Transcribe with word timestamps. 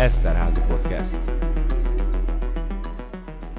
Eszterházi 0.00 0.60
Podcast. 0.68 1.18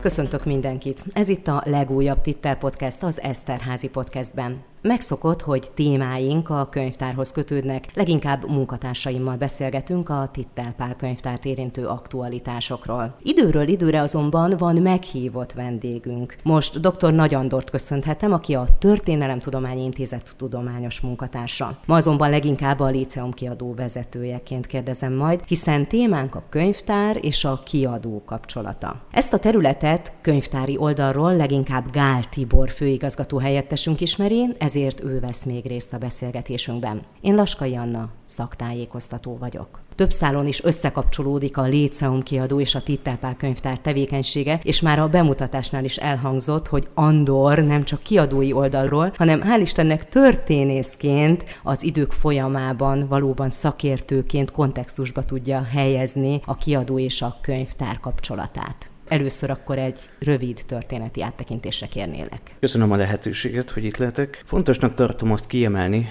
Köszöntök 0.01 0.46
mindenkit! 0.46 1.04
Ez 1.12 1.28
itt 1.28 1.47
a 1.47 1.63
legújabb 1.65 2.21
Tittel 2.21 2.55
Podcast 2.55 3.04
az 3.04 3.21
Eszterházi 3.21 3.89
Podcastben. 3.89 4.63
Megszokott, 4.81 5.42
hogy 5.42 5.71
témáink 5.73 6.49
a 6.49 6.68
könyvtárhoz 6.70 7.31
kötődnek, 7.31 7.85
leginkább 7.94 8.49
munkatársaimmal 8.49 9.35
beszélgetünk 9.35 10.10
a 10.10 10.29
Tittelpál 10.31 10.96
könyvtárt 10.96 11.46
érintő 11.46 11.85
aktualitásokról. 11.85 13.15
Időről 13.24 13.67
időre 13.67 14.02
azonban 14.02 14.53
van 14.57 14.81
meghívott 14.81 15.53
vendégünk. 15.53 16.35
Most 16.44 16.80
dr. 16.80 17.13
Nagy 17.13 17.34
Andort 17.34 17.70
köszönhetem, 17.70 18.34
aki 18.34 18.55
a 18.55 18.66
Történelemtudományi 18.80 19.84
Intézet 19.84 20.35
tudományos 20.38 20.99
munkatársa. 20.99 21.77
Ma 21.85 21.95
azonban 21.95 22.30
leginkább 22.30 22.80
a 22.80 22.88
Líceum 22.88 23.31
kiadó 23.31 23.73
vezetőjeként 23.73 24.67
kérdezem 24.67 25.13
majd, 25.13 25.41
hiszen 25.48 25.88
témánk 25.88 26.35
a 26.35 26.43
könyvtár 26.49 27.17
és 27.21 27.43
a 27.43 27.61
kiadó 27.66 28.23
kapcsolata. 28.25 29.02
Ezt 29.11 29.34
a 29.34 29.39
területet 29.39 30.13
könyvtári 30.21 30.77
oldalról 30.77 31.35
leginkább 31.35 31.91
Gál 31.91 32.23
Tibor 32.30 32.70
főigazgató 32.70 33.38
helyettesünk 33.38 34.02
ismeri, 34.02 34.45
ezért 34.69 35.03
ő 35.03 35.19
vesz 35.19 35.43
még 35.43 35.65
részt 35.65 35.93
a 35.93 35.97
beszélgetésünkben. 35.97 37.01
Én 37.21 37.35
Laskai 37.35 37.75
Anna, 37.75 38.09
szaktájékoztató 38.25 39.37
vagyok. 39.37 39.79
Több 39.95 40.11
szálon 40.11 40.47
is 40.47 40.63
összekapcsolódik 40.63 41.57
a 41.57 41.61
Léceum 41.61 42.23
kiadó 42.23 42.59
és 42.59 42.75
a 42.75 42.83
Tittelpál 42.83 43.35
könyvtár 43.35 43.79
tevékenysége, 43.79 44.59
és 44.63 44.81
már 44.81 44.99
a 44.99 45.07
bemutatásnál 45.07 45.83
is 45.83 45.97
elhangzott, 45.97 46.67
hogy 46.67 46.87
Andor 46.93 47.59
nem 47.59 47.83
csak 47.83 48.01
kiadói 48.03 48.53
oldalról, 48.53 49.13
hanem 49.17 49.41
hál' 49.41 49.61
Istennek 49.61 50.09
történészként 50.09 51.45
az 51.63 51.83
idők 51.83 52.11
folyamában 52.11 53.07
valóban 53.07 53.49
szakértőként 53.49 54.51
kontextusba 54.51 55.23
tudja 55.23 55.63
helyezni 55.63 56.41
a 56.45 56.55
kiadó 56.55 56.99
és 56.99 57.21
a 57.21 57.37
könyvtár 57.41 57.99
kapcsolatát. 57.99 58.88
Először 59.10 59.49
akkor 59.49 59.77
egy 59.77 59.99
rövid 60.20 60.62
történeti 60.68 61.21
áttekintésre 61.21 61.88
kérnélek. 61.88 62.55
Köszönöm 62.60 62.91
a 62.91 62.96
lehetőséget, 62.96 63.70
hogy 63.70 63.85
itt 63.85 63.98
lehetek. 63.98 64.42
Fontosnak 64.46 64.96
tartom 64.96 65.32
azt 65.32 65.48
kiemelni, 65.48 66.08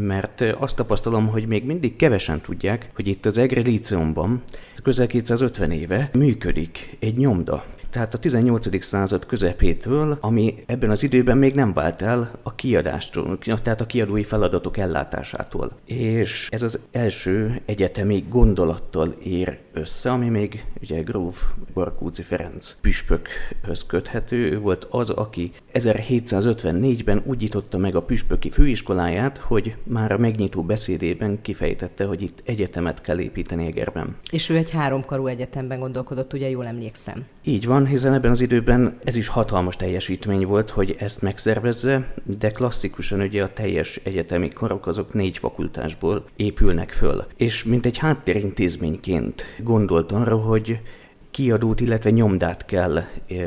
mert 0.00 0.40
azt 0.40 0.76
tapasztalom, 0.76 1.26
hogy 1.26 1.46
még 1.46 1.64
mindig 1.64 1.96
kevesen 1.96 2.40
tudják, 2.40 2.90
hogy 2.94 3.08
itt 3.08 3.26
az 3.26 3.38
Egri 3.38 3.60
Líceumban 3.60 4.42
közel 4.82 5.06
250 5.06 5.70
éve 5.70 6.10
működik 6.12 6.96
egy 7.00 7.16
nyomda 7.16 7.64
tehát 7.90 8.14
a 8.14 8.18
18. 8.18 8.84
század 8.84 9.26
közepétől, 9.26 10.18
ami 10.20 10.54
ebben 10.66 10.90
az 10.90 11.02
időben 11.02 11.36
még 11.38 11.54
nem 11.54 11.72
vált 11.72 12.02
el 12.02 12.38
a 12.42 12.54
kiadástól, 12.54 13.38
tehát 13.38 13.80
a 13.80 13.86
kiadói 13.86 14.24
feladatok 14.24 14.76
ellátásától. 14.76 15.70
És 15.84 16.48
ez 16.50 16.62
az 16.62 16.80
első 16.90 17.60
egyetemi 17.64 18.24
gondolattal 18.28 19.14
ér 19.22 19.58
össze, 19.72 20.10
ami 20.10 20.28
még 20.28 20.64
ugye 20.82 21.02
Gróf 21.02 21.44
Barkóci 21.74 22.22
Ferenc 22.22 22.76
püspökhöz 22.80 23.86
köthető. 23.86 24.36
Ő 24.36 24.58
volt 24.58 24.86
az, 24.90 25.10
aki 25.10 25.52
1754-ben 25.72 27.22
úgy 27.26 27.40
nyitotta 27.40 27.78
meg 27.78 27.94
a 27.94 28.02
püspöki 28.02 28.50
főiskoláját, 28.50 29.38
hogy 29.38 29.76
már 29.82 30.12
a 30.12 30.18
megnyitó 30.18 30.62
beszédében 30.62 31.38
kifejtette, 31.42 32.04
hogy 32.04 32.22
itt 32.22 32.42
egyetemet 32.44 33.00
kell 33.00 33.18
építeni 33.18 33.66
Egerben. 33.66 34.16
És 34.30 34.48
ő 34.48 34.56
egy 34.56 34.70
háromkarú 34.70 35.26
egyetemben 35.26 35.78
gondolkodott, 35.78 36.32
ugye 36.32 36.48
jól 36.48 36.66
emlékszem. 36.66 37.24
Így 37.44 37.66
van, 37.66 37.77
hiszen 37.86 38.14
ebben 38.14 38.30
az 38.30 38.40
időben 38.40 38.98
ez 39.04 39.16
is 39.16 39.28
hatalmas 39.28 39.76
teljesítmény 39.76 40.46
volt, 40.46 40.70
hogy 40.70 40.96
ezt 40.98 41.22
megszervezze, 41.22 42.14
de 42.38 42.50
klasszikusan 42.50 43.20
ugye 43.20 43.42
a 43.42 43.52
teljes 43.52 44.00
egyetemi 44.02 44.48
karok 44.48 44.86
azok 44.86 45.12
négy 45.12 45.38
fakultásból 45.38 46.24
épülnek 46.36 46.92
föl. 46.92 47.24
És 47.36 47.64
mint 47.64 47.86
egy 47.86 47.98
háttérintézményként 47.98 49.44
gondolt 49.62 50.12
arra, 50.12 50.36
hogy 50.36 50.80
kiadót, 51.30 51.80
illetve 51.80 52.10
nyomdát 52.10 52.64
kell 52.64 53.02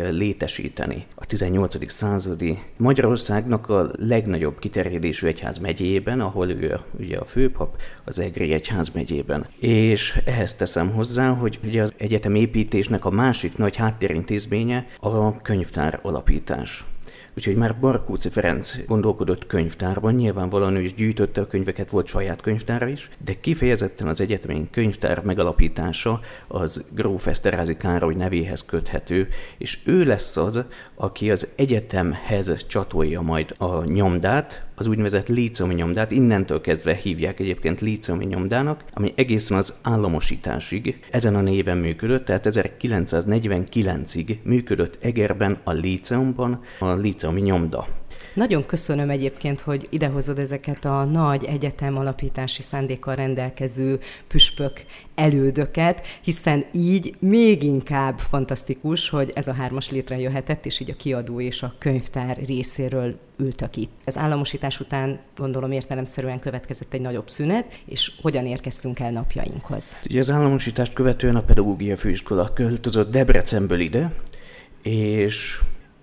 létesíteni. 0.10 1.06
A 1.16 1.26
18. 1.26 1.92
századi 1.92 2.60
Magyarországnak 2.78 3.70
a 3.70 3.90
legnagyobb 3.98 4.60
kiterjedésű 4.60 5.28
egyház 5.28 5.58
megyében, 5.58 6.20
ahol 6.20 6.50
ő 6.50 6.80
ugye 7.00 7.18
a 7.18 7.26
főpap, 7.26 7.82
az 8.04 8.20
Egri 8.20 8.54
egyház 8.54 8.90
megyében. 8.90 9.46
És 9.60 10.22
ehhez 10.26 10.56
teszem 10.56 10.92
hozzá, 10.92 11.30
hogy 11.30 11.60
ugye 11.64 11.82
az 11.82 11.94
egyetem 11.98 12.36
építésnek 12.36 13.06
a 13.06 13.10
másik 13.10 13.58
nagy 13.58 13.76
háttérintézménye 13.76 14.88
a 15.00 15.42
könyvtár 15.42 16.00
alapítás. 16.02 16.86
Úgyhogy 17.38 17.56
már 17.56 17.80
Barkóci 17.80 18.30
Ferenc 18.30 18.86
gondolkodott 18.86 19.48
könyvtárban, 19.48 20.14
nyilvánvalóan 20.14 20.76
ő 20.76 20.82
is 20.82 20.94
gyűjtötte 20.94 21.42
a 21.42 21.48
könyveket, 21.48 21.90
volt 21.90 22.08
saját 22.08 22.42
könyvtára 22.42 22.88
is, 22.88 23.10
de 23.26 23.40
kifejezetten 23.40 24.08
az 24.08 24.22
egyetemény 24.22 24.70
könyvtár 24.70 25.24
megalapítása 25.24 26.20
az 26.48 26.86
Gróf 26.94 27.28
Eszterházi 27.28 27.76
Károly 27.76 28.14
nevéhez 28.14 28.66
köthető, 28.66 29.28
és 29.58 29.80
ő 29.86 30.04
lesz 30.04 30.38
az, 30.38 30.64
aki 30.96 31.32
az 31.32 31.48
egyetemhez 31.56 32.66
csatolja 32.68 33.22
majd 33.22 33.56
a 33.58 33.84
nyomdát, 33.84 34.64
az 34.82 34.88
úgynevezett 34.88 35.28
lícomi 35.28 35.74
nyomdát, 35.74 36.12
innentől 36.12 36.62
kezdve 36.62 36.94
hívják 36.94 37.40
egyébként 37.40 37.82
lícomi 37.82 38.26
nyomdának, 38.26 38.84
ami 38.94 39.14
egészen 39.16 39.58
az 39.58 39.76
államosításig 39.82 41.00
ezen 41.12 41.36
a 41.36 41.42
néven 41.42 41.78
működött, 41.78 42.26
tehát 42.26 42.48
1949-ig 42.50 44.38
működött 44.44 44.98
Egerben 45.04 45.58
a 45.64 45.72
líceumban 45.72 46.62
a 46.80 46.94
líceumi 46.94 47.42
nyomda. 47.42 48.01
Nagyon 48.34 48.66
köszönöm 48.66 49.10
egyébként, 49.10 49.62
hogy 49.62 49.88
idehozod 49.90 50.40
ezeket 50.40 50.86
a 50.86 51.04
nagy 51.04 51.44
egyetem 51.44 51.98
alapítási 51.98 52.62
szándékkal 52.62 53.16
rendelkező 53.16 54.00
püspök 54.28 54.86
elődöket, 55.16 56.06
hiszen 56.22 56.66
így 56.72 57.16
még 57.20 57.64
inkább 57.64 58.20
fantasztikus, 58.20 59.10
hogy 59.10 59.32
ez 59.34 59.48
a 59.48 59.54
hármas 59.54 59.90
létrejöhetett, 59.90 60.66
és 60.66 60.80
így 60.80 60.90
a 60.90 60.96
kiadó 60.96 61.42
és 61.42 61.64
a 61.64 61.74
könyvtár 61.78 62.38
részéről 62.46 63.20
ültök 63.38 63.76
itt. 63.76 63.92
Az 64.06 64.18
államosítás 64.18 64.80
után 64.80 65.20
gondolom 65.36 65.72
értelemszerűen 65.72 66.40
következett 66.40 66.94
egy 66.94 67.02
nagyobb 67.02 67.30
szünet, 67.30 67.80
és 67.86 68.12
hogyan 68.22 68.46
érkeztünk 68.46 69.00
el 69.00 69.12
napjainkhoz? 69.12 69.96
Ugye 70.06 70.20
az 70.20 70.30
államosítást 70.30 70.94
követően 70.94 71.36
a 71.36 71.44
pedagógia 71.44 71.98
főiskola 71.98 72.54
költözött 72.54 73.12
Debrecenből 73.12 73.80
ide, 73.80 74.14
és 74.82 75.62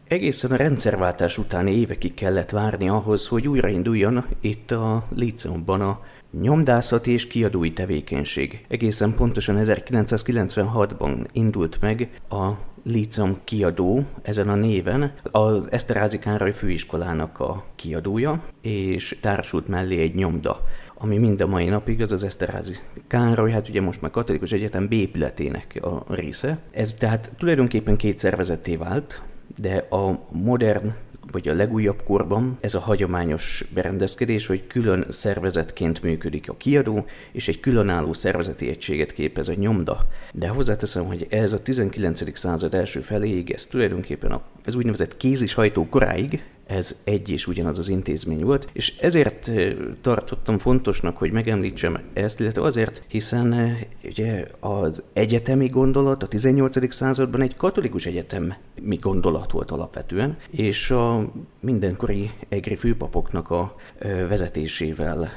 Egészen 0.08 0.50
a 0.50 0.56
rendszerváltás 0.56 1.38
utáni 1.38 1.72
évekig 1.72 2.14
kellett 2.14 2.50
várni 2.50 2.88
ahhoz, 2.88 3.26
hogy 3.26 3.48
újrainduljon 3.48 4.24
itt 4.40 4.70
a 4.70 5.04
Líceumban 5.14 5.80
a 5.80 6.00
nyomdászat 6.40 7.06
és 7.06 7.26
kiadói 7.26 7.72
tevékenység. 7.72 8.64
Egészen 8.68 9.14
pontosan 9.14 9.60
1996-ban 9.62 11.26
indult 11.32 11.80
meg 11.80 12.10
a 12.28 12.50
Líceum 12.84 13.36
kiadó 13.44 14.02
ezen 14.22 14.48
a 14.48 14.54
néven, 14.54 15.12
az 15.30 15.70
Eszterázi 15.70 16.18
Károly 16.18 16.52
főiskolának 16.52 17.40
a 17.40 17.64
kiadója, 17.76 18.42
és 18.60 19.18
társult 19.20 19.68
mellé 19.68 20.00
egy 20.00 20.14
nyomda 20.14 20.62
ami 21.00 21.18
mind 21.18 21.40
a 21.40 21.46
mai 21.46 21.68
napig 21.68 22.02
az 22.02 22.12
az 22.12 22.24
Eszterházi 22.24 22.74
Károly, 23.06 23.50
hát 23.50 23.68
ugye 23.68 23.80
most 23.80 24.00
már 24.00 24.10
Katolikus 24.10 24.52
Egyetem 24.52 24.88
B 24.88 24.92
épületének 24.92 25.78
a 25.82 26.14
része. 26.14 26.58
Ez 26.70 26.92
tehát 26.92 27.32
tulajdonképpen 27.36 27.96
két 27.96 28.18
szervezetté 28.18 28.76
vált, 28.76 29.22
de 29.60 29.76
a 29.90 30.26
modern 30.30 30.94
vagy 31.32 31.48
a 31.48 31.54
legújabb 31.54 32.02
korban 32.02 32.56
ez 32.60 32.74
a 32.74 32.80
hagyományos 32.80 33.64
berendezkedés, 33.74 34.46
hogy 34.46 34.66
külön 34.66 35.06
szervezetként 35.10 36.02
működik 36.02 36.50
a 36.50 36.56
kiadó, 36.56 37.04
és 37.32 37.48
egy 37.48 37.60
különálló 37.60 38.12
szervezeti 38.12 38.68
egységet 38.68 39.12
képez 39.12 39.48
a 39.48 39.54
nyomda. 39.54 40.06
De 40.32 40.48
hozzáteszem, 40.48 41.04
hogy 41.04 41.26
ez 41.30 41.52
a 41.52 41.62
19. 41.62 42.38
század 42.38 42.74
első 42.74 43.00
feléig, 43.00 43.50
ez 43.50 43.66
tulajdonképpen 43.66 44.30
a, 44.30 44.42
ez 44.64 44.74
úgynevezett 44.74 45.16
kézishajtó 45.16 45.86
koráig, 45.88 46.42
ez 46.68 46.96
egy 47.04 47.30
és 47.30 47.46
ugyanaz 47.46 47.78
az 47.78 47.88
intézmény 47.88 48.44
volt, 48.44 48.68
és 48.72 48.96
ezért 48.98 49.50
tartottam 50.00 50.58
fontosnak, 50.58 51.16
hogy 51.16 51.30
megemlítsem 51.30 51.98
ezt, 52.12 52.40
illetve 52.40 52.62
azért, 52.62 53.02
hiszen 53.06 53.76
ugye 54.04 54.46
az 54.60 55.02
egyetemi 55.12 55.68
gondolat 55.68 56.22
a 56.22 56.28
18. 56.28 56.94
században 56.94 57.40
egy 57.40 57.56
katolikus 57.56 58.06
egyetemi 58.06 58.96
gondolat 59.00 59.50
volt 59.50 59.70
alapvetően, 59.70 60.36
és 60.50 60.90
a 60.90 61.32
mindenkori 61.60 62.30
egri 62.48 62.76
főpapoknak 62.76 63.50
a 63.50 63.74
vezetésével 64.28 65.28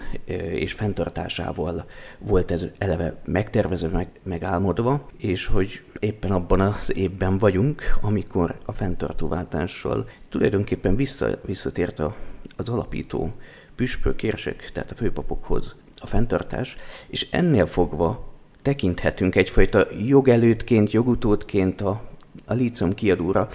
és 0.53 0.73
fenntartásával 0.73 1.85
volt 2.19 2.51
ez 2.51 2.67
eleve 2.77 3.21
megtervezve, 3.25 3.87
meg, 3.87 4.09
megálmodva, 4.23 5.05
és 5.17 5.45
hogy 5.45 5.83
éppen 5.99 6.31
abban 6.31 6.59
az 6.59 6.95
évben 6.95 7.37
vagyunk, 7.37 7.81
amikor 8.01 8.55
a 8.65 8.71
fenntartóváltással 8.71 10.07
tulajdonképpen 10.31 10.95
vissza, 10.95 11.27
visszatért 11.45 11.99
a, 11.99 12.15
az 12.57 12.69
alapító 12.69 13.31
püspök, 13.75 14.23
érsek, 14.23 14.71
tehát 14.73 14.91
a 14.91 14.95
főpapokhoz 14.95 15.75
a 15.99 16.05
fenntartás, 16.05 16.75
és 17.07 17.27
ennél 17.31 17.65
fogva 17.65 18.33
tekinthetünk 18.61 19.35
egyfajta 19.35 19.87
jogelőtként, 20.05 20.91
jogutódként 20.91 21.81
a, 21.81 22.09
a 22.45 22.53
lícium 22.53 22.93
kiadóra, 22.93 23.49